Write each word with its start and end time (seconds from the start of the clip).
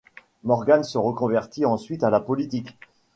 Morgan 0.43 0.81
se 0.83 0.97
reconvertit 0.97 1.63
ensuite 1.63 2.01
à 2.03 2.09
la 2.09 2.19
politique. 2.19 2.75